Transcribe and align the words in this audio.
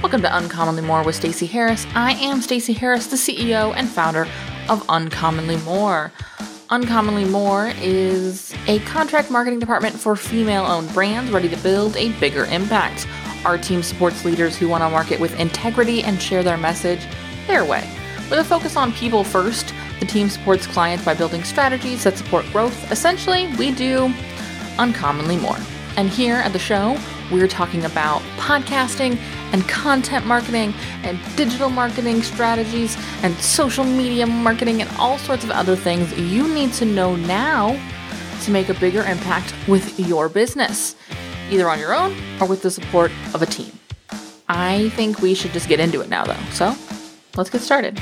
Welcome 0.00 0.22
to 0.22 0.32
Uncommonly 0.32 0.82
More 0.82 1.02
with 1.02 1.16
Stacey 1.16 1.46
Harris. 1.46 1.84
I 1.92 2.12
am 2.12 2.40
Stacey 2.40 2.72
Harris, 2.72 3.08
the 3.08 3.16
CEO 3.16 3.74
and 3.74 3.88
founder 3.88 4.28
of 4.68 4.88
Uncommonly 4.88 5.56
More. 5.64 6.12
Uncommonly 6.70 7.24
More 7.24 7.72
is 7.80 8.54
a 8.68 8.78
contract 8.80 9.28
marketing 9.28 9.58
department 9.58 9.98
for 9.98 10.14
female 10.14 10.64
owned 10.64 10.94
brands 10.94 11.32
ready 11.32 11.48
to 11.48 11.56
build 11.56 11.96
a 11.96 12.12
bigger 12.20 12.44
impact. 12.44 13.08
Our 13.44 13.58
team 13.58 13.82
supports 13.82 14.24
leaders 14.24 14.56
who 14.56 14.68
want 14.68 14.84
to 14.84 14.88
market 14.88 15.18
with 15.18 15.38
integrity 15.40 16.04
and 16.04 16.22
share 16.22 16.44
their 16.44 16.56
message 16.56 17.04
their 17.48 17.64
way. 17.64 17.82
With 18.30 18.38
a 18.38 18.44
focus 18.44 18.76
on 18.76 18.92
people 18.92 19.24
first, 19.24 19.74
the 19.98 20.06
team 20.06 20.28
supports 20.28 20.68
clients 20.68 21.04
by 21.04 21.14
building 21.14 21.42
strategies 21.42 22.04
that 22.04 22.16
support 22.16 22.46
growth. 22.52 22.92
Essentially, 22.92 23.48
we 23.56 23.72
do 23.72 24.14
uncommonly 24.78 25.38
more. 25.38 25.58
And 25.96 26.08
here 26.08 26.36
at 26.36 26.52
the 26.52 26.58
show, 26.60 26.96
we're 27.32 27.48
talking 27.48 27.84
about 27.84 28.22
podcasting 28.36 29.18
and 29.52 29.68
content 29.68 30.26
marketing 30.26 30.74
and 31.02 31.18
digital 31.36 31.70
marketing 31.70 32.22
strategies 32.22 32.96
and 33.22 33.34
social 33.36 33.84
media 33.84 34.26
marketing 34.26 34.80
and 34.82 34.90
all 34.98 35.18
sorts 35.18 35.44
of 35.44 35.50
other 35.50 35.76
things 35.76 36.12
you 36.18 36.52
need 36.52 36.72
to 36.72 36.84
know 36.84 37.16
now 37.16 37.72
to 38.42 38.50
make 38.50 38.68
a 38.68 38.74
bigger 38.74 39.02
impact 39.02 39.54
with 39.66 39.98
your 39.98 40.28
business, 40.28 40.96
either 41.50 41.68
on 41.68 41.78
your 41.78 41.94
own 41.94 42.16
or 42.40 42.46
with 42.46 42.62
the 42.62 42.70
support 42.70 43.10
of 43.34 43.42
a 43.42 43.46
team. 43.46 43.72
I 44.48 44.88
think 44.90 45.20
we 45.20 45.34
should 45.34 45.52
just 45.52 45.68
get 45.68 45.80
into 45.80 46.00
it 46.00 46.08
now, 46.08 46.24
though. 46.24 46.42
So 46.52 46.74
let's 47.36 47.50
get 47.50 47.60
started. 47.60 48.00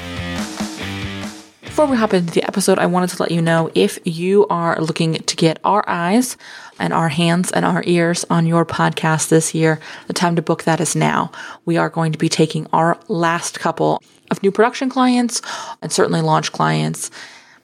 Before 1.77 1.91
we 1.91 1.99
hop 1.99 2.15
into 2.15 2.33
the 2.33 2.43
episode, 2.43 2.79
I 2.79 2.87
wanted 2.87 3.11
to 3.11 3.23
let 3.23 3.31
you 3.31 3.43
know 3.43 3.71
if 3.75 3.99
you 4.05 4.47
are 4.47 4.81
looking 4.81 5.13
to 5.13 5.37
get 5.37 5.59
our 5.63 5.87
eyes 5.87 6.39
and 6.79 6.91
our 6.91 7.11
hands 7.11 7.53
and 7.53 7.67
our 7.67 7.83
ears 7.85 8.25
on 8.31 8.47
your 8.47 8.65
podcast 8.65 9.29
this 9.29 9.55
year, 9.55 9.79
the 10.07 10.15
time 10.15 10.37
to 10.37 10.41
book 10.41 10.63
that 10.63 10.81
is 10.81 10.97
now. 10.97 11.31
We 11.67 11.77
are 11.77 11.91
going 11.91 12.13
to 12.13 12.19
be 12.19 12.31
taking 12.31 12.67
our 12.73 12.99
last 13.09 13.61
couple 13.61 14.03
of 14.31 14.43
new 14.43 14.51
production 14.51 14.89
clients 14.89 15.43
and 15.83 15.93
certainly 15.93 16.23
launch 16.23 16.51
clients 16.51 17.11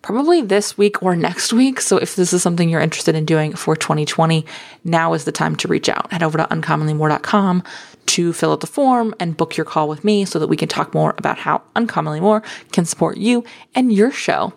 probably 0.03 0.43
this 0.43 0.77
week 0.77 1.03
or 1.03 1.17
next 1.17 1.53
week. 1.53 1.81
So 1.81 1.97
if 1.97 2.17
this 2.17 2.33
is 2.33 2.43
something 2.43 2.69
you're 2.69 2.81
interested 2.81 3.15
in 3.15 3.25
doing 3.25 3.55
for 3.55 3.75
2020, 3.77 4.45
now 4.85 5.15
is 5.15 5.25
the 5.25 5.33
time 5.33 5.57
to 5.57 5.69
reach 5.69 5.89
out. 5.89 6.13
Head 6.13 6.23
over 6.23 6.39
to 6.39 6.45
uncommonlymore.com 6.45 7.63
to 8.07 8.33
fill 8.33 8.53
out 8.53 8.61
the 8.61 8.67
form 8.67 9.15
and 9.21 9.37
book 9.37 9.57
your 9.57 9.65
call 9.65 9.89
with 9.89 10.05
me 10.05 10.25
so 10.25 10.39
that 10.39 10.49
we 10.49 10.57
can 10.57 10.69
talk 10.69 10.93
more 10.93 11.15
about 11.19 11.39
how 11.39 11.63
Uncommonly 11.77 12.21
More 12.21 12.43
can 12.73 12.85
support 12.85 13.17
you 13.17 13.45
and 13.75 13.93
your 13.93 14.11
show. 14.11 14.53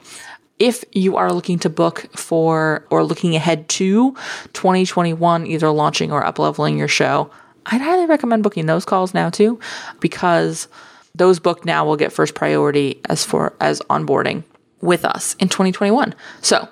If 0.58 0.84
you 0.94 1.18
are 1.18 1.32
looking 1.32 1.60
to 1.60 1.70
book 1.70 2.08
for 2.16 2.86
or 2.90 3.04
looking 3.04 3.36
ahead 3.36 3.70
to 3.70 4.14
2021, 4.54 5.46
either 5.46 5.70
launching 5.70 6.12
or 6.12 6.23
upleveling 6.23 6.78
your 6.78 6.88
show, 6.88 7.30
I'd 7.68 7.82
highly 7.82 8.06
recommend 8.08 8.44
booking 8.44 8.66
those 8.66 8.86
calls 8.86 9.14
now 9.14 9.30
too, 9.30 9.60
because 10.00 10.68
those 11.14 11.40
booked 11.40 11.66
now 11.66 11.86
will 11.86 11.98
get 11.98 12.14
first 12.14 12.36
priority 12.36 13.00
as 13.10 13.23
for 13.23 13.54
as 13.60 13.80
onboarding 13.90 14.44
with 14.81 15.06
us 15.06 15.36
in 15.36 15.50
2021. 15.50 16.16
So 16.42 16.68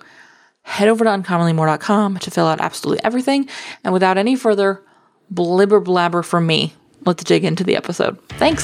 head 0.64 0.88
over 0.88 1.04
to 1.04 1.10
uncommonlymore.com 1.10 2.20
to 2.20 2.32
fill 2.32 2.48
out 2.48 2.62
absolutely 2.62 3.04
everything. 3.04 3.48
And 3.84 3.94
without 3.94 4.18
any 4.18 4.36
further 4.36 4.82
blibber 5.34 5.84
blabber 5.84 6.24
from 6.24 6.48
me, 6.48 6.74
let's 7.06 7.24
dig 7.24 7.44
into 7.44 7.64
the 7.64 7.76
episode. 7.76 8.18
Thanks. 8.30 8.64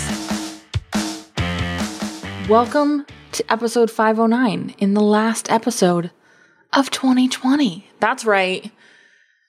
Welcome 2.50 3.06
to 3.34 3.52
episode 3.52 3.92
509 3.92 4.76
in 4.80 4.94
the 4.94 5.02
last 5.02 5.52
episode 5.52 6.12
of 6.74 6.90
2020. 6.90 7.88
That's 8.00 8.26
right. 8.26 8.72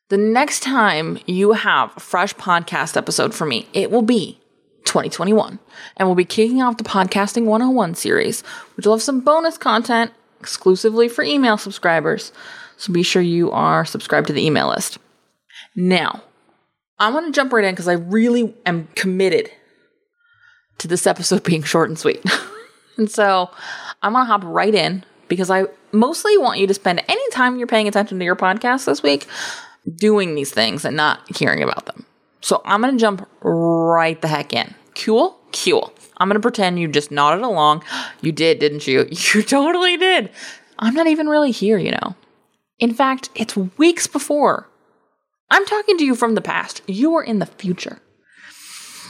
The 0.08 0.18
next 0.18 0.60
time 0.64 1.18
you 1.26 1.52
have 1.52 1.96
a 1.96 2.00
fresh 2.00 2.34
podcast 2.34 2.96
episode 2.96 3.32
for 3.32 3.46
me, 3.46 3.68
it 3.72 3.90
will 3.90 4.02
be 4.02 4.39
2021. 4.84 5.58
And 5.96 6.08
we'll 6.08 6.14
be 6.14 6.24
kicking 6.24 6.62
off 6.62 6.76
the 6.76 6.84
Podcasting 6.84 7.44
101 7.44 7.94
series, 7.94 8.42
which 8.76 8.86
will 8.86 8.94
have 8.94 9.02
some 9.02 9.20
bonus 9.20 9.58
content 9.58 10.12
exclusively 10.40 11.08
for 11.08 11.22
email 11.22 11.56
subscribers. 11.58 12.32
So 12.76 12.92
be 12.92 13.02
sure 13.02 13.22
you 13.22 13.50
are 13.50 13.84
subscribed 13.84 14.26
to 14.28 14.32
the 14.32 14.44
email 14.44 14.68
list. 14.68 14.98
Now, 15.76 16.22
I 16.98 17.10
want 17.10 17.26
to 17.26 17.32
jump 17.32 17.52
right 17.52 17.64
in 17.64 17.72
because 17.72 17.88
I 17.88 17.94
really 17.94 18.54
am 18.66 18.88
committed 18.94 19.50
to 20.78 20.88
this 20.88 21.06
episode 21.06 21.42
being 21.44 21.62
short 21.62 21.88
and 21.88 21.98
sweet. 21.98 22.24
and 22.96 23.10
so 23.10 23.50
I'm 24.02 24.12
going 24.12 24.24
to 24.24 24.26
hop 24.26 24.42
right 24.44 24.74
in 24.74 25.04
because 25.28 25.50
I 25.50 25.64
mostly 25.92 26.36
want 26.38 26.58
you 26.58 26.66
to 26.66 26.74
spend 26.74 27.02
any 27.08 27.30
time 27.30 27.56
you're 27.56 27.66
paying 27.66 27.88
attention 27.88 28.18
to 28.18 28.24
your 28.24 28.36
podcast 28.36 28.86
this 28.86 29.02
week 29.02 29.26
doing 29.94 30.34
these 30.34 30.50
things 30.50 30.84
and 30.84 30.96
not 30.96 31.20
hearing 31.36 31.62
about 31.62 31.86
them. 31.86 32.04
So 32.40 32.62
I'm 32.64 32.80
going 32.80 32.94
to 32.94 33.00
jump 33.00 33.28
right 33.42 34.20
the 34.20 34.28
heck 34.28 34.52
in. 34.52 34.74
Cool? 34.94 35.38
Cool. 35.52 35.92
I'm 36.16 36.28
going 36.28 36.34
to 36.34 36.40
pretend 36.40 36.78
you 36.78 36.88
just 36.88 37.10
nodded 37.10 37.42
along. 37.42 37.84
You 38.22 38.32
did, 38.32 38.58
didn't 38.58 38.86
you? 38.86 39.08
You 39.34 39.42
totally 39.42 39.96
did. 39.96 40.30
I'm 40.78 40.94
not 40.94 41.06
even 41.06 41.28
really 41.28 41.50
here, 41.50 41.78
you 41.78 41.90
know. 41.90 42.14
In 42.78 42.94
fact, 42.94 43.30
it's 43.34 43.56
weeks 43.56 44.06
before. 44.06 44.68
I'm 45.50 45.66
talking 45.66 45.98
to 45.98 46.04
you 46.04 46.14
from 46.14 46.34
the 46.34 46.40
past. 46.40 46.82
You 46.86 47.14
are 47.16 47.22
in 47.22 47.38
the 47.38 47.46
future. 47.46 48.00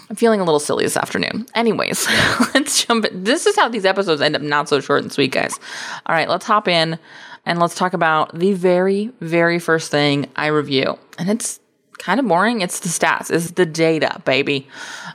I'm 0.09 0.17
feeling 0.17 0.41
a 0.41 0.45
little 0.45 0.59
silly 0.59 0.85
this 0.85 0.97
afternoon. 0.97 1.47
Anyways, 1.55 2.07
let's 2.55 2.85
jump 2.85 3.05
in. 3.05 3.23
This 3.23 3.47
is 3.47 3.55
how 3.55 3.69
these 3.69 3.85
episodes 3.85 4.21
end 4.21 4.35
up 4.35 4.43
not 4.43 4.69
so 4.69 4.81
short 4.81 5.03
and 5.03 5.13
sweet, 5.13 5.31
guys. 5.31 5.59
All 6.07 6.15
right, 6.15 6.29
let's 6.29 6.47
hop 6.47 6.67
in 6.67 6.99
and 7.47 7.61
let's 7.61 7.77
talk 7.77 7.93
about 7.93 8.37
the 8.37 8.53
very, 8.53 9.13
very 9.21 9.61
first 9.61 9.91
thing 9.91 10.29
I 10.35 10.49
review. 10.49 10.99
And 11.17 11.31
it's 11.31 11.60
kind 12.01 12.19
of 12.19 12.27
boring. 12.27 12.63
It's 12.63 12.81
the 12.81 12.89
stats, 12.89 13.31
it's 13.31 13.53
the 13.53 13.67
data, 13.67 14.21
baby. 14.25 14.67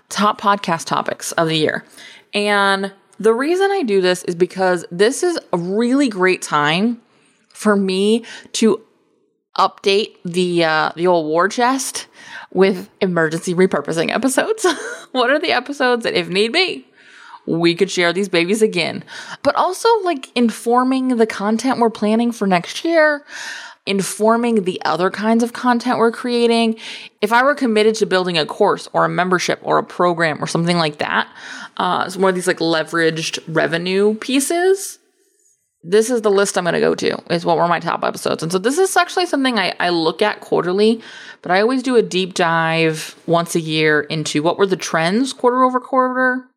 Top 0.09 0.39
podcast 0.39 0.85
topics 0.85 1.33
of 1.33 1.49
the 1.49 1.57
year. 1.57 1.83
And 2.33 2.93
the 3.19 3.33
reason 3.33 3.71
I 3.71 3.83
do 3.83 4.01
this 4.01 4.23
is 4.23 4.35
because 4.35 4.85
this 4.91 5.23
is 5.23 5.39
a 5.51 5.57
really 5.57 6.07
great 6.07 6.41
time 6.41 7.01
for 7.49 7.75
me 7.75 8.23
to 8.53 8.81
update 9.57 10.17
the 10.25 10.63
uh, 10.63 10.91
the 10.95 11.07
old 11.07 11.27
war 11.27 11.47
chest 11.47 12.07
with 12.53 12.89
emergency 13.01 13.53
repurposing 13.53 14.11
episodes. 14.11 14.65
what 15.11 15.29
are 15.29 15.39
the 15.39 15.51
episodes 15.51 16.03
that, 16.03 16.13
if 16.13 16.27
need 16.29 16.51
be, 16.51 16.85
we 17.45 17.73
could 17.75 17.89
share 17.89 18.11
these 18.13 18.29
babies 18.29 18.61
again? 18.61 19.03
But 19.43 19.55
also 19.55 19.87
like 20.03 20.29
informing 20.35 21.15
the 21.17 21.27
content 21.27 21.79
we're 21.79 21.89
planning 21.89 22.31
for 22.31 22.47
next 22.47 22.83
year 22.83 23.25
informing 23.85 24.63
the 24.63 24.81
other 24.83 25.09
kinds 25.09 25.43
of 25.43 25.53
content 25.53 25.97
we're 25.97 26.11
creating. 26.11 26.77
If 27.21 27.31
I 27.31 27.43
were 27.43 27.55
committed 27.55 27.95
to 27.95 28.05
building 28.05 28.37
a 28.37 28.45
course 28.45 28.87
or 28.93 29.05
a 29.05 29.09
membership 29.09 29.59
or 29.61 29.77
a 29.77 29.83
program 29.83 30.43
or 30.43 30.47
something 30.47 30.77
like 30.77 30.97
that, 30.97 31.27
uh, 31.77 32.09
some 32.09 32.21
more 32.21 32.29
of 32.29 32.35
these 32.35 32.47
like 32.47 32.57
leveraged 32.59 33.39
revenue 33.47 34.15
pieces, 34.15 34.99
this 35.83 36.09
is 36.09 36.21
the 36.21 36.31
list 36.31 36.57
I'm 36.57 36.63
going 36.63 36.73
to 36.73 36.79
go 36.79 36.95
to, 36.95 37.21
is 37.31 37.45
what 37.45 37.57
were 37.57 37.67
my 37.67 37.79
top 37.79 38.03
episodes. 38.03 38.41
And 38.41 38.51
so 38.51 38.57
this 38.57 38.79
is 38.79 38.97
actually 38.97 39.27
something 39.27 39.59
I, 39.59 39.73
I 39.79 39.89
look 39.89 40.21
at 40.21 40.41
quarterly, 40.41 41.01
but 41.43 41.51
I 41.51 41.61
always 41.61 41.83
do 41.83 41.95
a 41.95 42.01
deep 42.01 42.33
dive 42.33 43.15
once 43.27 43.55
a 43.55 43.59
year 43.59 44.01
into 44.01 44.41
what 44.41 44.57
were 44.57 44.65
the 44.65 44.77
trends 44.77 45.31
quarter 45.31 45.63
over 45.63 45.79
quarter. 45.79 46.47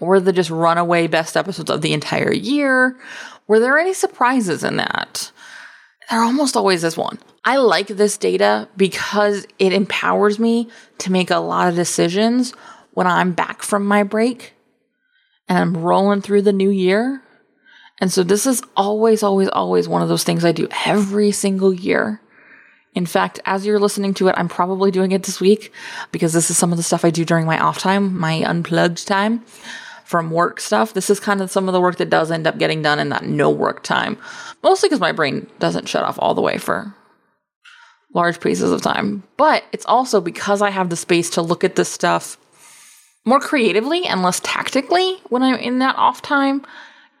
Were 0.00 0.20
the 0.20 0.32
just 0.32 0.50
runaway 0.50 1.06
best 1.06 1.36
episodes 1.36 1.70
of 1.70 1.80
the 1.80 1.92
entire 1.92 2.32
year? 2.32 2.98
Were 3.46 3.60
there 3.60 3.78
any 3.78 3.94
surprises 3.94 4.64
in 4.64 4.76
that? 4.76 5.31
There 6.12 6.22
almost 6.22 6.58
always 6.58 6.84
is 6.84 6.94
one. 6.94 7.18
I 7.42 7.56
like 7.56 7.86
this 7.86 8.18
data 8.18 8.68
because 8.76 9.46
it 9.58 9.72
empowers 9.72 10.38
me 10.38 10.68
to 10.98 11.10
make 11.10 11.30
a 11.30 11.38
lot 11.38 11.68
of 11.68 11.74
decisions 11.74 12.52
when 12.92 13.06
I'm 13.06 13.32
back 13.32 13.62
from 13.62 13.86
my 13.86 14.02
break 14.02 14.52
and 15.48 15.58
I'm 15.58 15.74
rolling 15.74 16.20
through 16.20 16.42
the 16.42 16.52
new 16.52 16.68
year. 16.68 17.22
And 17.98 18.12
so 18.12 18.22
this 18.22 18.46
is 18.46 18.62
always, 18.76 19.22
always, 19.22 19.48
always 19.48 19.88
one 19.88 20.02
of 20.02 20.10
those 20.10 20.22
things 20.22 20.44
I 20.44 20.52
do 20.52 20.68
every 20.84 21.32
single 21.32 21.72
year. 21.72 22.20
In 22.94 23.06
fact, 23.06 23.40
as 23.46 23.64
you're 23.64 23.80
listening 23.80 24.12
to 24.14 24.28
it, 24.28 24.34
I'm 24.36 24.48
probably 24.48 24.90
doing 24.90 25.12
it 25.12 25.22
this 25.22 25.40
week 25.40 25.72
because 26.10 26.34
this 26.34 26.50
is 26.50 26.58
some 26.58 26.72
of 26.72 26.76
the 26.76 26.82
stuff 26.82 27.06
I 27.06 27.10
do 27.10 27.24
during 27.24 27.46
my 27.46 27.58
off 27.58 27.78
time, 27.78 28.18
my 28.18 28.44
unplugged 28.44 29.08
time 29.08 29.46
from 30.12 30.30
work 30.30 30.60
stuff. 30.60 30.92
This 30.92 31.08
is 31.08 31.18
kind 31.18 31.40
of 31.40 31.50
some 31.50 31.70
of 31.70 31.72
the 31.72 31.80
work 31.80 31.96
that 31.96 32.10
does 32.10 32.30
end 32.30 32.46
up 32.46 32.58
getting 32.58 32.82
done 32.82 32.98
in 32.98 33.08
that 33.08 33.24
no 33.24 33.48
work 33.48 33.82
time. 33.82 34.18
Mostly 34.62 34.90
because 34.90 35.00
my 35.00 35.10
brain 35.10 35.46
doesn't 35.58 35.88
shut 35.88 36.04
off 36.04 36.18
all 36.18 36.34
the 36.34 36.42
way 36.42 36.58
for 36.58 36.94
large 38.14 38.38
pieces 38.38 38.70
of 38.72 38.82
time. 38.82 39.22
But 39.38 39.64
it's 39.72 39.86
also 39.86 40.20
because 40.20 40.60
I 40.60 40.68
have 40.68 40.90
the 40.90 40.96
space 40.96 41.30
to 41.30 41.40
look 41.40 41.64
at 41.64 41.76
this 41.76 41.88
stuff 41.88 42.36
more 43.24 43.40
creatively 43.40 44.04
and 44.04 44.22
less 44.22 44.38
tactically 44.40 45.16
when 45.30 45.42
I'm 45.42 45.54
in 45.54 45.78
that 45.78 45.96
off 45.96 46.20
time. 46.20 46.66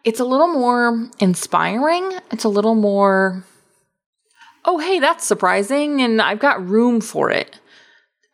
It's 0.04 0.20
a 0.20 0.26
little 0.26 0.48
more 0.48 1.08
inspiring. 1.18 2.12
It's 2.30 2.44
a 2.44 2.50
little 2.50 2.74
more, 2.74 3.42
oh, 4.66 4.80
hey, 4.80 4.98
that's 4.98 5.24
surprising, 5.24 6.02
and 6.02 6.20
I've 6.20 6.40
got 6.40 6.68
room 6.68 7.00
for 7.00 7.30
it. 7.30 7.58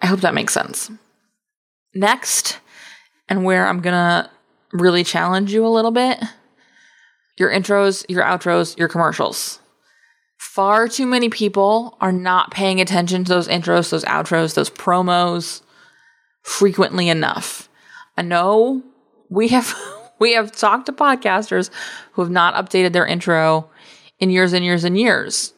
I 0.00 0.06
hope 0.06 0.22
that 0.22 0.34
makes 0.34 0.52
sense. 0.52 0.90
Next, 1.94 2.58
and 3.28 3.44
where 3.44 3.68
I'm 3.68 3.80
gonna 3.80 4.30
really 4.72 5.04
challenge 5.04 5.52
you 5.52 5.66
a 5.66 5.68
little 5.68 5.90
bit 5.90 6.22
your 7.38 7.50
intros, 7.50 8.04
your 8.08 8.24
outros, 8.24 8.76
your 8.76 8.88
commercials. 8.88 9.60
Far 10.38 10.88
too 10.88 11.06
many 11.06 11.28
people 11.28 11.96
are 12.00 12.12
not 12.12 12.50
paying 12.50 12.80
attention 12.80 13.24
to 13.24 13.28
those 13.28 13.48
intros, 13.48 13.90
those 13.90 14.04
outros, 14.04 14.54
those 14.54 14.70
promos 14.70 15.62
frequently 16.42 17.08
enough. 17.08 17.68
I 18.16 18.22
know 18.22 18.82
we 19.28 19.48
have 19.48 19.74
we 20.18 20.34
have 20.34 20.52
talked 20.52 20.86
to 20.86 20.92
podcasters 20.92 21.70
who 22.12 22.22
have 22.22 22.30
not 22.30 22.54
updated 22.54 22.92
their 22.92 23.06
intro 23.06 23.70
in 24.18 24.30
years 24.30 24.52
and 24.52 24.64
years 24.64 24.84
and 24.84 24.98
years. 24.98 25.54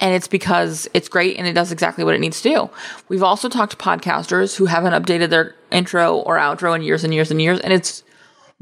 And 0.00 0.12
it's 0.12 0.26
because 0.26 0.88
it's 0.92 1.08
great 1.08 1.36
and 1.36 1.46
it 1.46 1.52
does 1.52 1.70
exactly 1.70 2.02
what 2.02 2.14
it 2.14 2.20
needs 2.20 2.40
to 2.42 2.48
do. 2.48 2.70
We've 3.08 3.22
also 3.22 3.48
talked 3.48 3.72
to 3.72 3.76
podcasters 3.76 4.56
who 4.56 4.66
haven't 4.66 4.92
updated 4.92 5.30
their 5.30 5.54
intro 5.70 6.16
or 6.16 6.36
outro 6.36 6.74
in 6.74 6.82
years 6.82 7.04
and 7.04 7.14
years 7.14 7.30
and 7.30 7.40
years, 7.40 7.60
and 7.60 7.72
it's 7.72 8.02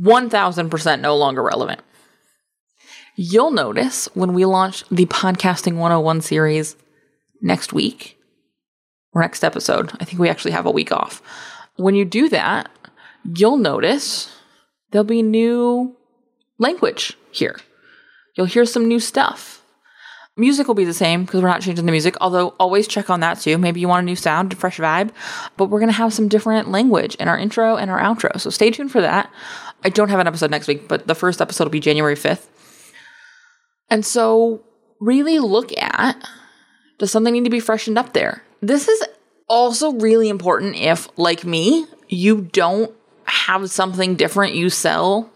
1000% 0.01 1.01
no 1.01 1.17
longer 1.17 1.43
relevant. 1.43 1.81
You'll 3.17 3.51
notice 3.51 4.09
when 4.15 4.33
we 4.33 4.45
launch 4.45 4.85
the 4.91 5.07
Podcasting 5.07 5.77
101 5.77 6.23
series 6.23 6.77
next 7.43 7.73
week 7.73 8.19
or 9.13 9.23
next 9.23 9.45
episode, 9.45 9.93
I 10.01 10.05
think 10.05 10.19
we 10.19 10.31
actually 10.31 10.53
have 10.53 10.67
a 10.67 10.71
week 10.71 10.93
off. 10.93 11.23
When 11.77 11.95
you 11.95 12.05
do 12.05 12.29
that, 12.31 12.71
you'll 13.37 13.59
notice 13.59 14.35
there'll 14.91 15.05
be 15.05 15.23
new 15.23 15.97
language 16.59 17.17
here. 17.31 17.59
You'll 18.37 18.47
hear 18.47 18.65
some 18.65 18.89
new 18.89 19.01
stuff. 19.01 19.62
Music 20.37 20.67
will 20.67 20.75
be 20.75 20.87
the 20.87 20.95
same 20.95 21.25
because 21.25 21.43
we're 21.43 21.49
not 21.49 21.61
changing 21.61 21.85
the 21.85 21.93
music, 21.93 22.17
although 22.21 22.49
always 22.59 22.89
check 22.89 23.11
on 23.11 23.21
that 23.21 23.39
too. 23.39 23.59
Maybe 23.59 23.81
you 23.81 23.89
want 23.89 24.03
a 24.03 24.07
new 24.07 24.17
sound, 24.17 24.53
a 24.53 24.57
fresh 24.57 24.79
vibe, 24.79 25.11
but 25.59 25.67
we're 25.67 25.79
going 25.79 25.91
to 25.91 25.97
have 25.97 26.15
some 26.15 26.27
different 26.29 26.71
language 26.71 27.15
in 27.17 27.29
our 27.29 27.37
intro 27.37 27.77
and 27.77 27.91
our 27.91 28.01
outro. 28.01 28.41
So 28.41 28.49
stay 28.49 28.71
tuned 28.71 28.91
for 28.91 29.03
that. 29.03 29.31
I 29.85 29.91
don't 29.91 30.09
have 30.09 30.21
an 30.21 30.27
episode 30.27 30.51
next 30.51 30.69
week, 30.69 30.89
but 30.89 31.07
the 31.07 31.15
first 31.15 31.43
episode 31.43 31.65
will 31.65 31.71
be 31.71 31.81
January 31.81 32.15
5th. 32.15 32.47
And 33.91 34.07
so 34.07 34.65
really 35.01 35.39
look 35.39 35.71
at 35.77 36.17
does 36.99 37.11
something 37.11 37.35
need 37.35 37.45
to 37.45 37.51
be 37.51 37.61
freshened 37.61 37.99
up 37.99 38.15
there? 38.15 38.43
This 38.63 38.89
is 38.89 39.05
also 39.49 39.93
really 39.93 40.31
important 40.31 40.77
if, 40.77 41.09
like 41.19 41.45
me, 41.45 41.85
you 42.09 42.41
don't 42.41 42.91
have 43.25 43.69
something 43.71 44.15
different 44.15 44.55
you 44.55 44.71
sell 44.71 45.31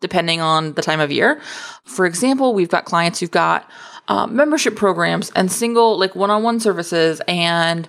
depending 0.00 0.40
on 0.40 0.74
the 0.74 0.82
time 0.82 1.00
of 1.00 1.10
year. 1.10 1.40
For 1.84 2.06
example, 2.06 2.54
we've 2.54 2.68
got 2.68 2.84
clients 2.84 3.18
who've 3.18 3.30
got 3.30 3.68
uh, 4.08 4.26
membership 4.26 4.76
programs 4.76 5.30
and 5.34 5.50
single, 5.50 5.98
like 5.98 6.14
one 6.14 6.30
on 6.30 6.42
one 6.42 6.60
services 6.60 7.20
and 7.26 7.88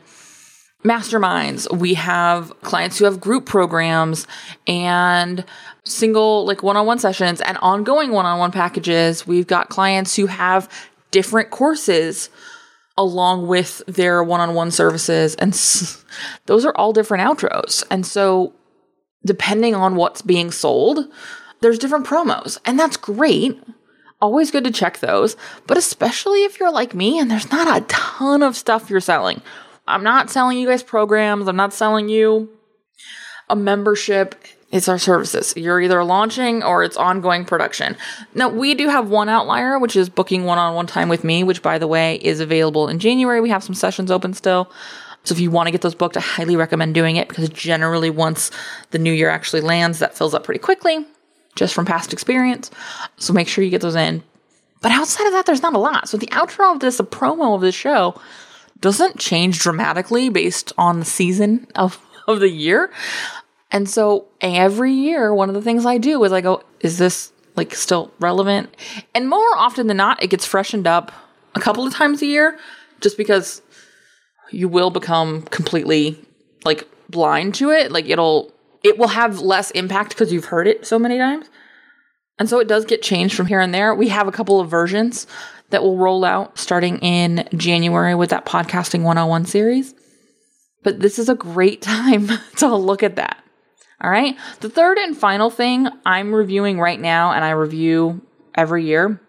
masterminds. 0.83 1.71
We 1.75 1.95
have 1.95 2.53
clients 2.61 2.97
who 2.97 3.05
have 3.05 3.19
group 3.19 3.45
programs 3.45 4.27
and 4.65 5.43
single, 5.83 6.45
like 6.45 6.63
one 6.63 6.77
on 6.77 6.85
one 6.85 6.99
sessions 6.99 7.41
and 7.41 7.57
ongoing 7.59 8.11
one 8.11 8.25
on 8.25 8.39
one 8.39 8.51
packages. 8.51 9.25
We've 9.27 9.47
got 9.47 9.69
clients 9.69 10.15
who 10.15 10.27
have 10.27 10.69
different 11.11 11.49
courses 11.49 12.29
along 12.97 13.47
with 13.47 13.81
their 13.87 14.23
one 14.23 14.39
on 14.41 14.53
one 14.55 14.71
services. 14.71 15.35
And 15.35 15.53
s- 15.53 16.03
those 16.45 16.65
are 16.65 16.75
all 16.75 16.93
different 16.93 17.23
outros. 17.23 17.83
And 17.91 18.05
so, 18.05 18.53
depending 19.25 19.75
on 19.75 19.95
what's 19.95 20.21
being 20.21 20.51
sold, 20.51 21.05
there's 21.61 21.79
different 21.79 22.05
promos. 22.05 22.57
And 22.65 22.79
that's 22.79 22.97
great. 22.97 23.59
Always 24.19 24.49
good 24.49 24.63
to 24.63 24.71
check 24.71 24.99
those. 24.99 25.35
But 25.67 25.77
especially 25.77 26.43
if 26.43 26.59
you're 26.59 26.71
like 26.71 26.95
me 26.95 27.19
and 27.19 27.29
there's 27.29 27.51
not 27.51 27.77
a 27.77 27.85
ton 27.85 28.41
of 28.41 28.57
stuff 28.57 28.89
you're 28.89 28.99
selling. 28.99 29.41
I'm 29.87 30.03
not 30.03 30.29
selling 30.29 30.57
you 30.57 30.67
guys 30.67 30.83
programs. 30.83 31.47
I'm 31.47 31.55
not 31.55 31.73
selling 31.73 32.09
you 32.09 32.49
a 33.49 33.55
membership. 33.55 34.35
It's 34.69 34.89
our 34.89 34.97
services. 34.97 35.53
You're 35.55 35.79
either 35.79 36.03
launching 36.03 36.61
or 36.61 36.83
it's 36.83 36.97
ongoing 36.97 37.45
production. 37.45 37.95
Now, 38.33 38.49
we 38.49 38.75
do 38.75 38.89
have 38.89 39.09
one 39.09 39.29
outlier, 39.29 39.79
which 39.79 39.95
is 39.95 40.09
booking 40.09 40.43
one 40.43 40.57
on 40.57 40.75
one 40.75 40.87
time 40.87 41.07
with 41.07 41.23
me, 41.23 41.43
which, 41.43 41.61
by 41.61 41.77
the 41.77 41.87
way, 41.87 42.15
is 42.15 42.41
available 42.41 42.89
in 42.89 42.99
January. 42.99 43.39
We 43.39 43.49
have 43.49 43.63
some 43.63 43.75
sessions 43.75 44.11
open 44.11 44.33
still. 44.33 44.69
So 45.23 45.33
if 45.33 45.39
you 45.39 45.51
want 45.51 45.67
to 45.67 45.71
get 45.71 45.81
those 45.81 45.95
booked, 45.95 46.17
I 46.17 46.21
highly 46.21 46.57
recommend 46.57 46.95
doing 46.95 47.15
it 47.15 47.29
because 47.29 47.47
generally, 47.49 48.09
once 48.09 48.51
the 48.91 48.99
new 48.99 49.11
year 49.11 49.29
actually 49.29 49.61
lands, 49.61 49.99
that 49.99 50.17
fills 50.17 50.33
up 50.33 50.43
pretty 50.43 50.59
quickly 50.59 51.05
just 51.57 51.73
from 51.73 51.85
past 51.85 52.13
experience. 52.13 52.71
So 53.17 53.33
make 53.33 53.47
sure 53.49 53.63
you 53.63 53.69
get 53.69 53.81
those 53.81 53.95
in. 53.95 54.23
But 54.81 54.91
outside 54.91 55.25
of 55.25 55.33
that, 55.33 55.45
there's 55.45 55.63
not 55.63 55.73
a 55.73 55.79
lot. 55.79 56.07
So 56.07 56.17
the 56.17 56.27
outro 56.27 56.73
of 56.73 56.79
this, 56.79 56.97
the 56.97 57.03
promo 57.03 57.55
of 57.55 57.61
this 57.61 57.75
show, 57.75 58.19
doesn't 58.79 59.17
change 59.17 59.59
dramatically 59.59 60.29
based 60.29 60.71
on 60.77 60.99
the 60.99 61.05
season 61.05 61.67
of, 61.75 61.99
of 62.27 62.39
the 62.39 62.49
year. 62.49 62.91
And 63.71 63.89
so 63.89 64.27
every 64.39 64.93
year, 64.93 65.33
one 65.33 65.49
of 65.49 65.55
the 65.55 65.61
things 65.61 65.85
I 65.85 65.97
do 65.97 66.23
is 66.23 66.31
I 66.31 66.41
go, 66.41 66.63
is 66.79 66.97
this 66.97 67.33
like 67.55 67.73
still 67.73 68.13
relevant? 68.19 68.73
And 69.13 69.27
more 69.27 69.57
often 69.57 69.87
than 69.87 69.97
not, 69.97 70.21
it 70.23 70.27
gets 70.27 70.45
freshened 70.45 70.87
up 70.87 71.11
a 71.55 71.59
couple 71.59 71.85
of 71.85 71.93
times 71.93 72.21
a 72.21 72.27
year 72.27 72.57
just 73.01 73.17
because 73.17 73.61
you 74.51 74.69
will 74.69 74.91
become 74.91 75.41
completely 75.41 76.23
like 76.63 76.87
blind 77.09 77.55
to 77.55 77.71
it. 77.71 77.91
Like 77.91 78.07
it'll, 78.07 78.53
it 78.83 78.97
will 78.97 79.09
have 79.09 79.39
less 79.39 79.71
impact 79.71 80.09
because 80.09 80.31
you've 80.31 80.45
heard 80.45 80.67
it 80.67 80.85
so 80.85 80.97
many 80.99 81.17
times. 81.17 81.49
And 82.39 82.47
so 82.47 82.59
it 82.59 82.67
does 82.67 82.85
get 82.85 83.01
changed 83.01 83.35
from 83.35 83.47
here 83.47 83.59
and 83.59 83.73
there. 83.73 83.95
We 83.95 84.09
have 84.09 84.27
a 84.27 84.31
couple 84.31 84.59
of 84.59 84.69
versions 84.69 85.25
that 85.69 85.83
will 85.83 85.97
roll 85.97 86.23
out 86.23 86.57
starting 86.57 86.99
in 86.99 87.47
January 87.55 88.15
with 88.15 88.29
that 88.29 88.45
Podcasting 88.45 89.03
101 89.03 89.45
series. 89.45 89.93
But 90.83 90.99
this 90.99 91.19
is 91.19 91.29
a 91.29 91.35
great 91.35 91.81
time 91.83 92.29
to 92.57 92.75
look 92.75 93.03
at 93.03 93.15
that. 93.15 93.43
All 93.99 94.11
right. 94.11 94.37
The 94.59 94.69
third 94.69 94.97
and 94.99 95.17
final 95.17 95.49
thing 95.49 95.87
I'm 96.05 96.33
reviewing 96.33 96.79
right 96.79 96.99
now, 96.99 97.31
and 97.31 97.43
I 97.43 97.51
review 97.51 98.21
every 98.53 98.85
year. 98.85 99.19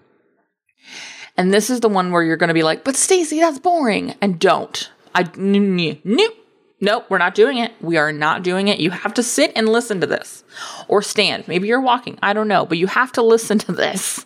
And 1.37 1.55
this 1.55 1.71
is 1.71 1.81
the 1.81 1.89
one 1.89 2.13
where 2.13 2.23
you're 2.23 2.37
going 2.37 2.49
to 2.49 2.55
be 2.55 2.63
like, 2.63 2.85
but 2.85 2.97
Stacey, 2.97 3.41
that's 3.41 3.59
boring. 3.59 4.15
And 4.21 4.39
don't. 4.39 4.91
I, 5.15 5.31
nope. 5.37 6.35
Nope, 6.81 7.07
we're 7.09 7.19
not 7.19 7.35
doing 7.35 7.59
it. 7.59 7.73
We 7.81 7.97
are 7.97 8.13
not 8.13 8.43
doing 8.43 8.69
it. 8.69 8.79
You 8.79 8.91
have 8.91 9.15
to 9.15 9.23
sit 9.23 9.53
and 9.57 9.69
listen 9.69 10.01
to 10.01 10.07
this 10.07 10.45
or 10.87 11.03
stand. 11.03 11.49
Maybe 11.49 11.67
you're 11.69 11.81
walking. 11.81 12.19
I 12.23 12.33
don't 12.33 12.49
know, 12.49 12.65
but 12.67 12.79
you 12.79 12.87
have 12.87 13.13
to 13.13 13.23
listen 13.35 13.59
to 13.61 13.73
this. 13.73 14.25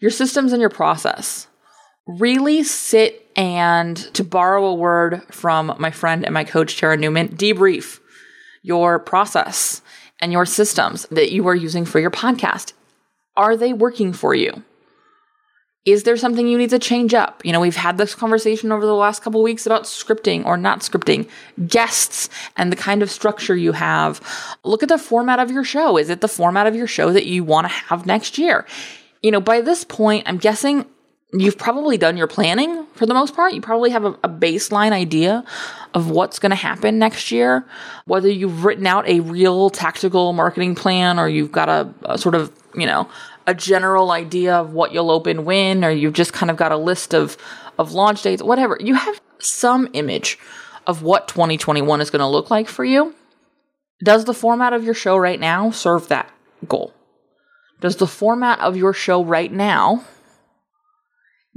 Your 0.00 0.10
systems 0.10 0.52
and 0.52 0.60
your 0.60 0.70
process. 0.70 1.46
Really 2.06 2.64
sit 2.64 3.30
and, 3.36 3.96
to 4.14 4.24
borrow 4.24 4.66
a 4.66 4.74
word 4.74 5.22
from 5.30 5.76
my 5.78 5.90
friend 5.90 6.24
and 6.24 6.34
my 6.34 6.44
coach, 6.44 6.76
Tara 6.76 6.96
Newman, 6.96 7.28
debrief 7.28 8.00
your 8.62 8.98
process 8.98 9.80
and 10.20 10.32
your 10.32 10.46
systems 10.46 11.06
that 11.10 11.32
you 11.32 11.46
are 11.48 11.54
using 11.54 11.84
for 11.84 12.00
your 12.00 12.10
podcast. 12.10 12.72
Are 13.36 13.56
they 13.56 13.72
working 13.72 14.12
for 14.12 14.34
you? 14.34 14.64
Is 15.86 16.02
there 16.02 16.16
something 16.18 16.46
you 16.46 16.58
need 16.58 16.70
to 16.70 16.78
change 16.78 17.14
up? 17.14 17.42
You 17.44 17.52
know, 17.52 17.60
we've 17.60 17.74
had 17.74 17.96
this 17.96 18.14
conversation 18.14 18.70
over 18.70 18.84
the 18.84 18.94
last 18.94 19.22
couple 19.22 19.42
weeks 19.42 19.64
about 19.64 19.84
scripting 19.84 20.44
or 20.44 20.58
not 20.58 20.80
scripting, 20.80 21.26
guests 21.66 22.28
and 22.58 22.70
the 22.70 22.76
kind 22.76 23.02
of 23.02 23.10
structure 23.10 23.56
you 23.56 23.72
have. 23.72 24.20
Look 24.62 24.82
at 24.82 24.90
the 24.90 24.98
format 24.98 25.38
of 25.38 25.50
your 25.50 25.64
show. 25.64 25.96
Is 25.96 26.10
it 26.10 26.20
the 26.20 26.28
format 26.28 26.66
of 26.66 26.74
your 26.74 26.86
show 26.86 27.12
that 27.12 27.24
you 27.24 27.44
want 27.44 27.64
to 27.66 27.72
have 27.72 28.04
next 28.04 28.36
year? 28.36 28.66
You 29.22 29.30
know, 29.30 29.40
by 29.40 29.62
this 29.62 29.84
point, 29.84 30.24
I'm 30.28 30.36
guessing 30.36 30.84
you've 31.32 31.56
probably 31.56 31.96
done 31.96 32.18
your 32.18 32.26
planning 32.26 32.84
for 32.92 33.06
the 33.06 33.14
most 33.14 33.34
part. 33.34 33.54
You 33.54 33.62
probably 33.62 33.90
have 33.90 34.04
a, 34.04 34.10
a 34.22 34.28
baseline 34.28 34.92
idea 34.92 35.44
of 35.94 36.10
what's 36.10 36.38
going 36.38 36.50
to 36.50 36.56
happen 36.56 36.98
next 36.98 37.30
year, 37.30 37.64
whether 38.04 38.28
you've 38.28 38.66
written 38.66 38.86
out 38.86 39.08
a 39.08 39.20
real 39.20 39.70
tactical 39.70 40.34
marketing 40.34 40.74
plan 40.74 41.18
or 41.18 41.26
you've 41.26 41.52
got 41.52 41.70
a, 41.70 41.94
a 42.04 42.18
sort 42.18 42.34
of, 42.34 42.52
you 42.74 42.86
know, 42.86 43.08
a 43.50 43.54
general 43.54 44.12
idea 44.12 44.54
of 44.54 44.72
what 44.72 44.92
you'll 44.92 45.10
open 45.10 45.44
when, 45.44 45.84
or 45.84 45.90
you've 45.90 46.12
just 46.12 46.32
kind 46.32 46.52
of 46.52 46.56
got 46.56 46.70
a 46.70 46.76
list 46.76 47.12
of, 47.12 47.36
of 47.80 47.92
launch 47.92 48.22
dates, 48.22 48.40
whatever. 48.40 48.78
You 48.80 48.94
have 48.94 49.20
some 49.40 49.88
image 49.92 50.38
of 50.86 51.02
what 51.02 51.26
2021 51.26 52.00
is 52.00 52.10
going 52.10 52.20
to 52.20 52.28
look 52.28 52.48
like 52.48 52.68
for 52.68 52.84
you. 52.84 53.12
Does 54.04 54.24
the 54.24 54.32
format 54.34 54.72
of 54.72 54.84
your 54.84 54.94
show 54.94 55.16
right 55.16 55.40
now 55.40 55.72
serve 55.72 56.06
that 56.08 56.30
goal? 56.68 56.94
Does 57.80 57.96
the 57.96 58.06
format 58.06 58.60
of 58.60 58.76
your 58.76 58.92
show 58.92 59.24
right 59.24 59.52
now 59.52 60.04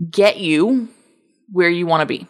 get 0.09 0.37
you 0.37 0.89
where 1.51 1.69
you 1.69 1.85
want 1.85 2.01
to 2.01 2.07
be? 2.07 2.27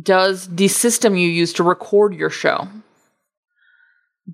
Does 0.00 0.48
the 0.48 0.68
system 0.68 1.16
you 1.16 1.28
use 1.28 1.52
to 1.54 1.62
record 1.62 2.14
your 2.14 2.30
show, 2.30 2.66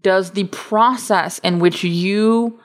does 0.01 0.33
the 0.33 0.45
process 0.45 1.41
in 1.41 1.59
which 1.59 1.83
you 1.83 2.61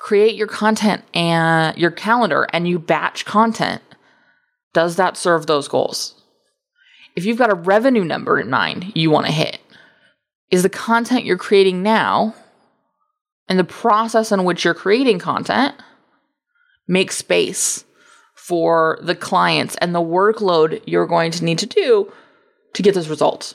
create 0.00 0.34
your 0.34 0.46
content 0.46 1.04
and 1.14 1.76
your 1.76 1.90
calendar 1.90 2.46
and 2.52 2.66
you 2.66 2.78
batch 2.78 3.24
content, 3.24 3.82
does 4.72 4.96
that 4.96 5.16
serve 5.16 5.46
those 5.46 5.68
goals? 5.68 6.14
If 7.16 7.24
you've 7.24 7.38
got 7.38 7.52
a 7.52 7.54
revenue 7.54 8.04
number 8.04 8.38
in 8.40 8.50
mind 8.50 8.92
you 8.94 9.10
want 9.10 9.26
to 9.26 9.32
hit, 9.32 9.60
is 10.50 10.62
the 10.62 10.68
content 10.68 11.24
you're 11.24 11.36
creating 11.36 11.82
now 11.82 12.34
and 13.48 13.58
the 13.58 13.64
process 13.64 14.32
in 14.32 14.44
which 14.44 14.64
you're 14.64 14.74
creating 14.74 15.18
content 15.18 15.74
make 16.88 17.12
space 17.12 17.84
for 18.34 18.98
the 19.02 19.14
clients 19.14 19.76
and 19.76 19.94
the 19.94 20.00
workload 20.00 20.82
you're 20.86 21.06
going 21.06 21.30
to 21.30 21.44
need 21.44 21.58
to 21.58 21.66
do 21.66 22.12
to 22.72 22.82
get 22.82 22.94
those 22.94 23.08
results. 23.08 23.54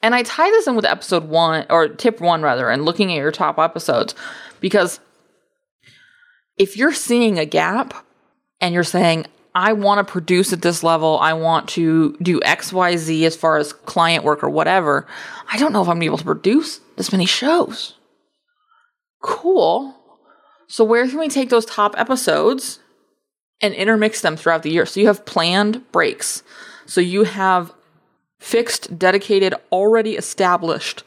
And 0.00 0.14
I 0.14 0.22
tie 0.22 0.48
this 0.50 0.66
in 0.66 0.76
with 0.76 0.84
episode 0.84 1.24
one, 1.28 1.66
or 1.68 1.88
tip 1.88 2.20
one 2.20 2.40
rather, 2.40 2.70
and 2.70 2.84
looking 2.84 3.10
at 3.12 3.16
your 3.16 3.32
top 3.32 3.58
episodes, 3.58 4.14
because 4.60 5.00
if 6.58 6.76
you're 6.76 6.92
seeing 6.92 7.38
a 7.38 7.46
gap 7.46 8.04
and 8.60 8.74
you're 8.74 8.84
saying, 8.84 9.26
I 9.54 9.72
want 9.72 10.06
to 10.06 10.10
produce 10.10 10.52
at 10.52 10.62
this 10.62 10.84
level. 10.84 11.18
I 11.18 11.32
want 11.32 11.68
to 11.70 12.16
do 12.22 12.40
XYZ 12.40 13.24
as 13.24 13.34
far 13.34 13.56
as 13.56 13.72
client 13.72 14.24
work 14.24 14.44
or 14.44 14.50
whatever. 14.50 15.06
I 15.50 15.58
don't 15.58 15.72
know 15.72 15.82
if 15.82 15.88
I'm 15.88 16.02
able 16.02 16.18
to 16.18 16.24
produce 16.24 16.80
this 16.96 17.12
many 17.12 17.26
shows. 17.26 17.94
Cool. 19.20 19.96
So, 20.68 20.84
where 20.84 21.08
can 21.08 21.18
we 21.18 21.28
take 21.28 21.48
those 21.48 21.64
top 21.64 21.94
episodes 21.98 22.78
and 23.60 23.74
intermix 23.74 24.20
them 24.20 24.36
throughout 24.36 24.62
the 24.62 24.70
year? 24.70 24.86
So, 24.86 25.00
you 25.00 25.06
have 25.06 25.26
planned 25.26 25.90
breaks. 25.90 26.42
So, 26.86 27.00
you 27.00 27.24
have 27.24 27.72
fixed, 28.38 28.98
dedicated, 28.98 29.54
already 29.72 30.14
established 30.16 31.02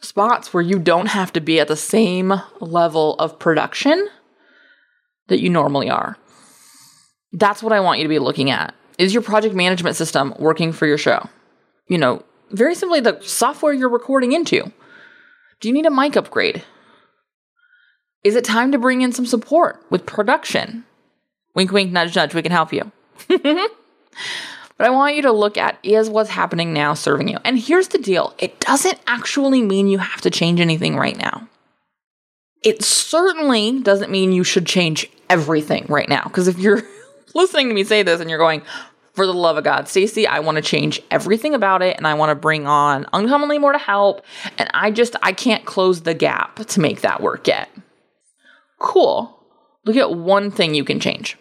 spots 0.00 0.54
where 0.54 0.62
you 0.62 0.78
don't 0.78 1.08
have 1.08 1.32
to 1.34 1.40
be 1.40 1.60
at 1.60 1.68
the 1.68 1.76
same 1.76 2.32
level 2.60 3.16
of 3.16 3.38
production 3.38 4.08
that 5.28 5.40
you 5.40 5.50
normally 5.50 5.90
are. 5.90 6.16
That's 7.32 7.62
what 7.62 7.72
I 7.72 7.80
want 7.80 7.98
you 7.98 8.04
to 8.04 8.08
be 8.08 8.18
looking 8.18 8.50
at. 8.50 8.74
Is 8.98 9.14
your 9.14 9.22
project 9.22 9.54
management 9.54 9.96
system 9.96 10.34
working 10.38 10.72
for 10.72 10.86
your 10.86 10.98
show? 10.98 11.28
You 11.88 11.98
know, 11.98 12.24
very 12.50 12.74
simply, 12.74 13.00
the 13.00 13.18
software 13.22 13.72
you're 13.72 13.88
recording 13.88 14.32
into. 14.32 14.70
Do 15.60 15.68
you 15.68 15.74
need 15.74 15.86
a 15.86 15.90
mic 15.90 16.16
upgrade? 16.16 16.62
Is 18.24 18.36
it 18.36 18.44
time 18.44 18.72
to 18.72 18.78
bring 18.78 19.02
in 19.02 19.12
some 19.12 19.26
support 19.26 19.84
with 19.90 20.06
production? 20.06 20.84
Wink, 21.54 21.72
wink, 21.72 21.92
nudge, 21.92 22.14
nudge, 22.14 22.34
we 22.34 22.42
can 22.42 22.52
help 22.52 22.72
you. 22.72 22.92
But 24.82 24.88
I 24.88 24.90
want 24.90 25.14
you 25.14 25.22
to 25.22 25.30
look 25.30 25.56
at 25.56 25.78
is 25.84 26.10
what's 26.10 26.30
happening 26.30 26.72
now 26.72 26.94
serving 26.94 27.28
you. 27.28 27.38
And 27.44 27.56
here's 27.56 27.86
the 27.86 27.98
deal 27.98 28.34
it 28.38 28.58
doesn't 28.58 28.98
actually 29.06 29.62
mean 29.62 29.86
you 29.86 29.98
have 29.98 30.20
to 30.22 30.30
change 30.30 30.60
anything 30.60 30.96
right 30.96 31.16
now. 31.16 31.46
It 32.62 32.82
certainly 32.82 33.80
doesn't 33.80 34.10
mean 34.10 34.32
you 34.32 34.44
should 34.44 34.66
change 34.66 35.08
everything 35.28 35.86
right 35.88 36.08
now. 36.08 36.22
Because 36.24 36.48
if 36.48 36.58
you're 36.58 36.82
listening 37.34 37.68
to 37.68 37.74
me 37.74 37.84
say 37.84 38.02
this 38.02 38.20
and 38.20 38.30
you're 38.30 38.38
going, 38.38 38.62
for 39.14 39.26
the 39.26 39.34
love 39.34 39.58
of 39.58 39.64
God, 39.64 39.88
Stacey, 39.88 40.26
I 40.26 40.40
want 40.40 40.56
to 40.56 40.62
change 40.62 41.00
everything 41.10 41.54
about 41.54 41.82
it 41.82 41.98
and 41.98 42.06
I 42.06 42.14
want 42.14 42.30
to 42.30 42.34
bring 42.34 42.66
on 42.66 43.06
uncommonly 43.12 43.58
more 43.58 43.72
to 43.72 43.78
help. 43.78 44.24
And 44.56 44.70
I 44.72 44.90
just, 44.90 45.16
I 45.22 45.32
can't 45.32 45.66
close 45.66 46.02
the 46.02 46.14
gap 46.14 46.56
to 46.56 46.80
make 46.80 47.02
that 47.02 47.20
work 47.20 47.46
yet. 47.46 47.68
Cool. 48.78 49.38
Look 49.84 49.96
at 49.96 50.14
one 50.14 50.50
thing 50.50 50.74
you 50.74 50.84
can 50.84 50.98
change. 50.98 51.36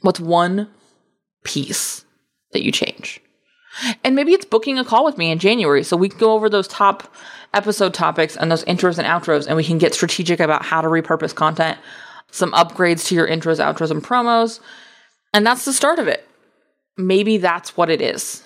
What's 0.00 0.20
one 0.20 0.70
piece 1.44 2.04
that 2.52 2.62
you 2.62 2.72
change. 2.72 3.20
And 4.04 4.14
maybe 4.14 4.32
it's 4.32 4.44
booking 4.44 4.78
a 4.78 4.84
call 4.84 5.04
with 5.04 5.18
me 5.18 5.30
in 5.30 5.38
January 5.38 5.82
so 5.82 5.96
we 5.96 6.08
can 6.08 6.18
go 6.18 6.32
over 6.32 6.48
those 6.48 6.68
top 6.68 7.14
episode 7.52 7.94
topics 7.94 8.36
and 8.36 8.50
those 8.50 8.64
intros 8.64 8.98
and 8.98 9.06
outros 9.06 9.46
and 9.46 9.56
we 9.56 9.64
can 9.64 9.78
get 9.78 9.94
strategic 9.94 10.40
about 10.40 10.64
how 10.64 10.80
to 10.80 10.88
repurpose 10.88 11.34
content, 11.34 11.78
some 12.30 12.52
upgrades 12.52 13.06
to 13.06 13.14
your 13.14 13.26
intros, 13.26 13.58
outros, 13.58 13.90
and 13.90 14.02
promos. 14.02 14.60
And 15.32 15.46
that's 15.46 15.64
the 15.64 15.72
start 15.72 15.98
of 15.98 16.08
it. 16.08 16.26
Maybe 16.96 17.38
that's 17.38 17.76
what 17.76 17.90
it 17.90 18.00
is. 18.00 18.42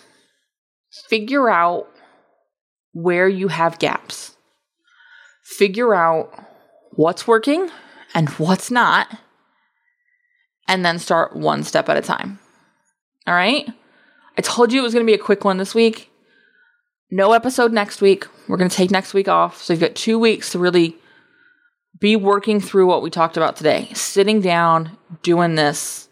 Figure 1.08 1.50
out 1.50 1.88
where 2.92 3.28
you 3.28 3.48
have 3.48 3.78
gaps. 3.78 4.36
Figure 5.42 5.94
out 5.94 6.32
what's 6.92 7.26
working 7.26 7.70
and 8.14 8.28
what's 8.30 8.70
not. 8.70 9.08
And 10.68 10.84
then 10.84 10.98
start 10.98 11.36
one 11.36 11.62
step 11.62 11.88
at 11.88 11.96
a 11.96 12.02
time. 12.02 12.38
All 13.26 13.34
right? 13.34 13.68
I 14.36 14.42
told 14.42 14.72
you 14.72 14.80
it 14.80 14.82
was 14.82 14.94
going 14.94 15.06
to 15.06 15.10
be 15.10 15.18
a 15.18 15.22
quick 15.22 15.44
one 15.44 15.58
this 15.58 15.74
week. 15.74 16.10
No 17.10 17.32
episode 17.32 17.72
next 17.72 18.00
week. 18.00 18.26
We're 18.48 18.56
going 18.56 18.70
to 18.70 18.76
take 18.76 18.90
next 18.90 19.14
week 19.14 19.28
off. 19.28 19.62
So 19.62 19.72
you've 19.72 19.80
got 19.80 19.94
two 19.94 20.18
weeks 20.18 20.50
to 20.52 20.58
really 20.58 20.96
be 22.00 22.16
working 22.16 22.60
through 22.60 22.86
what 22.86 23.02
we 23.02 23.10
talked 23.10 23.36
about 23.36 23.56
today. 23.56 23.90
Sitting 23.94 24.40
down, 24.40 24.96
doing 25.22 25.54
this, 25.54 26.08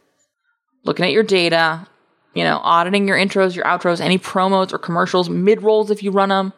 looking 0.85 1.05
at 1.05 1.13
your 1.13 1.25
data, 1.25 1.87
you 2.35 2.45
know, 2.45 2.61
auditing 2.63 3.09
your 3.09 3.17
intros, 3.17 3.55
your 3.55 3.65
outros, 3.65 4.01
any 4.01 4.19
promos 4.19 4.73
or 4.73 4.79
commercials, 4.79 5.29
mid 5.29 5.63
rolls 5.63 5.91
if 5.91 6.03
you 6.03 6.11
run 6.11 6.29
them, 6.29 6.53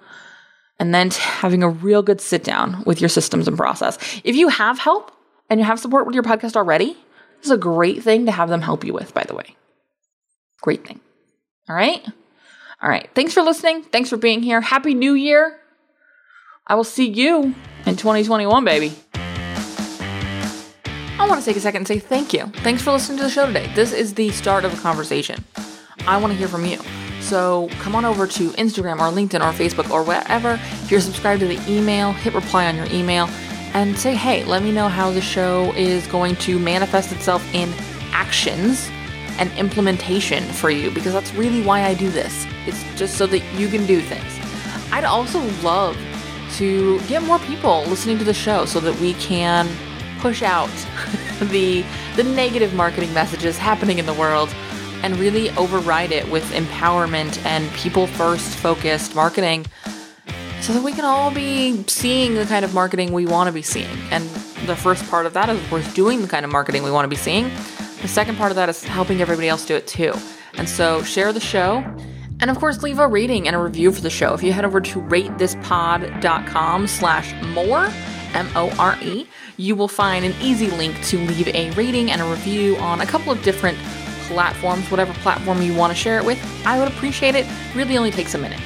and 0.79 0.95
then 0.95 1.11
having 1.11 1.63
a 1.63 1.69
real 1.69 2.03
good 2.03 2.21
sit 2.21 2.45
down 2.45 2.83
with 2.85 3.01
your 3.01 3.09
systems 3.09 3.49
and 3.49 3.57
process. 3.57 3.99
If 4.25 4.37
you 4.37 4.49
have 4.49 4.79
help 4.79 5.11
and 5.49 5.59
you 5.59 5.67
have 5.67 5.81
support 5.81 6.07
with 6.07 6.15
your 6.15 6.25
podcast 6.25 6.57
already, 6.57 6.97
this 7.39 7.47
is 7.47 7.51
a 7.51 7.57
great 7.57 8.03
thing 8.03 8.27
to 8.27 8.33
have 8.33 8.49
them 8.49 8.61
help 8.61 8.85
you 8.85 8.93
with, 8.93 9.15
by 9.15 9.25
the 9.25 9.35
way. 9.35 9.57
Great 10.61 10.87
thing. 10.87 11.01
All 11.69 11.77
right? 11.77 12.07
All 12.83 12.91
right. 12.91 13.09
Thanks 13.15 13.33
for 13.33 13.43
listening. 13.43 13.83
Thanks 13.85 14.11
for 14.11 14.17
being 14.17 14.43
here. 14.43 14.61
Happy 14.61 14.95
New 14.95 15.15
Year. 15.15 15.59
I 16.67 16.75
will 16.75 16.85
see 16.85 17.09
you 17.09 17.55
in 17.87 17.97
2021, 17.97 18.65
baby. 18.65 18.93
I 21.19 21.27
want 21.29 21.41
to 21.41 21.47
take 21.47 21.57
a 21.57 21.61
second 21.61 21.79
and 21.81 21.89
say 21.89 21.99
thank 21.99 22.33
you. 22.33 22.47
Thanks 22.63 22.83
for 22.83 22.93
listening 22.93 23.19
to 23.19 23.25
the 23.25 23.31
show 23.31 23.47
today. 23.47 23.71
This 23.75 23.93
is 23.93 24.15
the 24.15 24.31
start 24.31 24.65
of 24.65 24.75
a 24.75 24.83
conversation. 24.83 25.43
I 26.07 26.19
want 26.19 26.33
to 26.33 26.39
hear 26.39 26.49
from 26.49 26.67
you. 26.67 26.79
So 27.21 27.69
come 27.81 27.95
on 27.95 28.05
over 28.05 28.27
to 28.27 28.51
Instagram 28.51 28.99
or 28.99 29.11
LinkedIn 29.11 29.41
or 29.41 29.53
Facebook 29.53 29.91
or 29.91 30.03
wherever. 30.03 30.55
If 30.61 30.91
you're 30.91 31.01
subscribed 31.01 31.41
to 31.41 31.47
the 31.47 31.59
email, 31.71 32.13
hit 32.13 32.35
reply 32.35 32.67
on 32.67 32.77
your 32.77 32.87
email 32.93 33.27
and 33.73 33.99
say, 33.99 34.15
hey, 34.15 34.45
let 34.45 34.63
me 34.63 34.71
know 34.71 34.89
how 34.89 35.11
the 35.11 35.23
show 35.23 35.73
is 35.73 36.07
going 36.09 36.37
to 36.37 36.59
manifest 36.59 37.13
itself 37.13 37.43
in 37.55 37.73
actions 38.13 38.91
and 39.39 39.53
implementation 39.59 40.45
for 40.45 40.71
you 40.71 40.91
because 40.91 41.13
that's 41.13 41.35
really 41.35 41.63
why 41.63 41.85
I 41.85 41.95
do 41.95 42.11
this. 42.11 42.47
It's 42.67 42.83
just 42.97 43.17
so 43.17 43.27
that 43.27 43.41
you 43.55 43.69
can 43.69 43.87
do 43.87 44.01
things. 44.01 44.39
I'd 44.93 45.05
also 45.05 45.41
love 45.63 45.97
to 46.57 47.01
get 47.03 47.23
more 47.23 47.39
people 47.41 47.85
listening 47.87 48.19
to 48.19 48.25
the 48.25 48.35
show 48.35 48.65
so 48.65 48.81
that 48.81 48.99
we 49.01 49.15
can 49.15 49.69
push 50.21 50.43
out 50.43 50.71
the 51.41 51.85
the 52.17 52.23
negative 52.23 52.75
marketing 52.75 53.13
messages 53.13 53.59
happening 53.59 53.99
in 53.99 54.07
the 54.07 54.15
world 54.15 54.49
and 55.03 55.19
really 55.19 55.51
override 55.51 56.13
it 56.13 56.31
with 56.31 56.45
empowerment 56.53 57.45
and 57.45 57.71
people 57.73 58.07
first 58.07 58.57
focused 58.57 59.15
marketing 59.15 59.67
so 60.63 60.73
that 60.73 60.83
we 60.83 60.93
can 60.93 61.05
all 61.05 61.31
be 61.31 61.83
seeing 61.89 62.35
the 62.35 62.47
kind 62.47 62.65
of 62.65 62.73
marketing 62.73 63.13
we 63.13 63.27
want 63.27 63.49
to 63.49 63.53
be 63.53 63.61
seeing. 63.61 63.99
And 64.11 64.25
the 64.67 64.75
first 64.75 65.07
part 65.11 65.27
of 65.27 65.35
that 65.35 65.51
is 65.51 65.61
of 65.61 65.69
course 65.69 65.93
doing 65.93 66.23
the 66.23 66.29
kind 66.29 66.43
of 66.43 66.51
marketing 66.51 66.83
we 66.85 66.91
want 66.91 67.05
to 67.05 67.11
be 67.11 67.17
seeing. 67.17 67.51
The 68.05 68.09
second 68.09 68.37
part 68.37 68.53
of 68.53 68.57
that 68.57 68.69
is 68.69 68.85
helping 68.85 69.23
everybody 69.23 69.49
else 69.49 69.65
do 69.65 69.75
it 69.75 69.87
too. 69.87 70.13
And 70.59 70.69
so 70.69 71.03
share 71.03 71.33
the 71.33 71.41
show. 71.41 71.83
And 72.39 72.51
of 72.51 72.59
course, 72.59 72.83
leave 72.83 72.99
a 72.99 73.09
rating 73.09 73.47
and 73.47 73.57
a 73.57 73.59
review 73.59 73.91
for 73.93 74.03
the 74.03 74.11
show. 74.11 74.35
If 74.35 74.43
you 74.43 74.53
head 74.53 74.67
over 74.67 74.79
to 74.79 75.01
ratethispod.com 75.01 76.87
slash 76.87 77.33
more, 77.55 77.89
M-O-R-E, 78.35 79.27
you 79.57 79.75
will 79.75 79.89
find 79.89 80.23
an 80.27 80.35
easy 80.43 80.71
link 80.73 81.03
to 81.07 81.17
leave 81.17 81.49
a 81.49 81.71
rating 81.71 82.11
and 82.11 82.21
a 82.21 82.27
review 82.27 82.77
on 82.77 83.01
a 83.01 83.07
couple 83.07 83.33
of 83.33 83.43
different 83.43 83.79
platforms, 84.29 84.91
whatever 84.91 85.15
platform 85.15 85.63
you 85.63 85.75
want 85.75 85.91
to 85.91 85.99
share 85.99 86.19
it 86.19 86.27
with. 86.27 86.39
I 86.67 86.79
would 86.79 86.89
appreciate 86.89 87.35
it. 87.35 87.47
Really 87.75 87.97
only 87.97 88.11
takes 88.11 88.35
a 88.35 88.39
minute. 88.39 88.61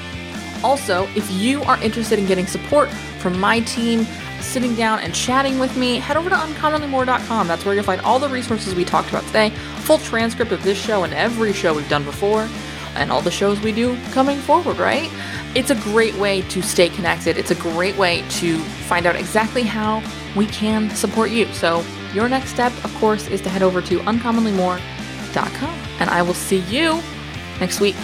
Also, 0.65 1.07
if 1.15 1.31
you 1.31 1.63
are 1.63 1.81
interested 1.81 2.19
in 2.19 2.27
getting 2.27 2.49
support 2.49 2.89
from 3.21 3.39
my 3.39 3.61
team, 3.61 4.05
sitting 4.41 4.75
down 4.75 5.01
and 5.01 5.15
chatting 5.15 5.59
with 5.59 5.77
me, 5.77 5.97
head 5.97 6.17
over 6.17 6.31
to 6.31 6.37
uncommonlymore.com. 6.37 7.49
That's 7.49 7.65
where 7.65 7.75
you'll 7.75 7.85
find 7.85 8.01
all 8.03 8.19
the 8.19 8.29
resources 8.29 8.75
we 8.75 8.85
talked 8.85 9.09
about 9.09 9.25
today, 9.27 9.51
full 9.81 9.99
transcript 9.99 10.53
of 10.53 10.63
this 10.63 10.79
show 10.79 11.05
and 11.05 11.13
every 11.15 11.53
show 11.53 11.75
we've 11.75 11.89
done 11.89 12.05
before, 12.05 12.49
and 12.95 13.13
all 13.13 13.21
the 13.21 13.31
shows 13.31 13.61
we 13.61 13.73
do 13.73 13.97
coming 14.13 14.39
forward, 14.39 14.79
right? 14.79 15.11
It's 15.55 15.71
a 15.71 15.77
great 15.77 16.15
way 16.15 16.43
to 16.43 16.63
stay 16.63 16.89
connected. 16.89 17.37
It's 17.37 17.51
a 17.51 17.57
great 17.57 17.97
way 17.97 18.25
to 18.31 18.59
find 18.59 19.07
out 19.07 19.17
exactly 19.17 19.63
how 19.63 20.03
we 20.37 20.47
can 20.47 20.91
support 20.91 21.31
you. 21.31 21.47
So, 21.53 21.85
your 22.15 22.29
next 22.29 22.51
step, 22.51 22.73
of 22.85 22.95
course, 22.97 23.29
is 23.29 23.41
to 23.43 23.51
head 23.51 23.63
over 23.63 23.83
to 23.83 23.99
uncommonlymore.com. 24.01 25.79
And 26.01 26.11
I 26.11 26.23
will 26.23 26.35
see 26.35 26.61
you 26.61 27.01
next 27.61 27.81
week. 27.81 27.97